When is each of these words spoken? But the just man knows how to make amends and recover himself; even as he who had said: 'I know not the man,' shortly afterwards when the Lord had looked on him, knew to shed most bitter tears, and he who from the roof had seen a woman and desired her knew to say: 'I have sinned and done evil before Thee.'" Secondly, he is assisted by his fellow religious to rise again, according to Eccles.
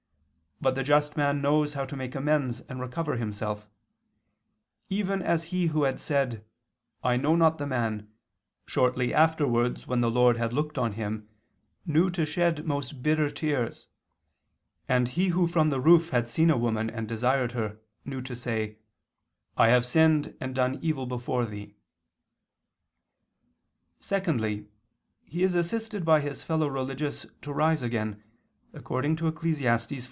But 0.63 0.75
the 0.75 0.83
just 0.83 1.17
man 1.17 1.41
knows 1.41 1.73
how 1.73 1.85
to 1.85 1.95
make 1.95 2.13
amends 2.13 2.61
and 2.69 2.79
recover 2.79 3.15
himself; 3.17 3.67
even 4.89 5.23
as 5.23 5.45
he 5.45 5.65
who 5.73 5.85
had 5.85 5.99
said: 5.99 6.45
'I 7.03 7.17
know 7.17 7.35
not 7.35 7.57
the 7.57 7.65
man,' 7.65 8.11
shortly 8.67 9.11
afterwards 9.11 9.87
when 9.87 10.01
the 10.01 10.11
Lord 10.11 10.37
had 10.37 10.53
looked 10.53 10.77
on 10.77 10.91
him, 10.91 11.27
knew 11.83 12.11
to 12.11 12.27
shed 12.27 12.63
most 12.67 13.01
bitter 13.01 13.27
tears, 13.31 13.87
and 14.87 15.07
he 15.07 15.29
who 15.29 15.47
from 15.47 15.71
the 15.71 15.79
roof 15.81 16.11
had 16.11 16.29
seen 16.29 16.51
a 16.51 16.57
woman 16.59 16.91
and 16.91 17.07
desired 17.07 17.53
her 17.53 17.79
knew 18.05 18.21
to 18.21 18.35
say: 18.35 18.77
'I 19.57 19.69
have 19.69 19.83
sinned 19.83 20.37
and 20.39 20.53
done 20.53 20.77
evil 20.83 21.07
before 21.07 21.47
Thee.'" 21.47 21.73
Secondly, 23.99 24.67
he 25.23 25.41
is 25.41 25.55
assisted 25.55 26.05
by 26.05 26.19
his 26.21 26.43
fellow 26.43 26.67
religious 26.67 27.25
to 27.41 27.51
rise 27.51 27.81
again, 27.81 28.21
according 28.75 29.15
to 29.15 29.27
Eccles. 29.27 29.59